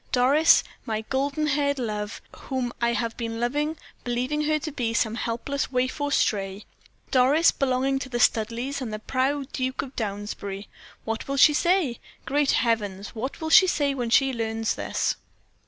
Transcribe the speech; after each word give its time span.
Doris, 0.11 0.63
my 0.83 1.01
golden 1.01 1.45
haired 1.45 1.77
love, 1.77 2.21
whom 2.35 2.73
I 2.81 2.93
have 2.93 3.15
been 3.17 3.39
loving, 3.39 3.77
believing 4.03 4.45
her 4.45 4.57
to 4.57 4.71
be 4.71 4.95
some 4.95 5.13
helpless 5.13 5.71
waif 5.71 6.01
or 6.01 6.11
stray. 6.11 6.65
Doris, 7.11 7.51
belonging 7.51 7.99
to 7.99 8.09
the 8.09 8.17
Studleighs 8.19 8.81
and 8.81 8.91
the 8.91 8.97
proud 8.97 9.51
Duke 9.51 9.83
of 9.83 9.95
Downsbury 9.95 10.67
what 11.05 11.27
will 11.27 11.37
she 11.37 11.53
say? 11.53 11.99
Great 12.25 12.49
heavens! 12.53 13.09
what 13.13 13.39
will 13.41 13.51
she 13.51 13.67
say 13.67 13.93
when 13.93 14.09
she 14.09 14.33
learns 14.33 14.73
this?" 14.73 15.17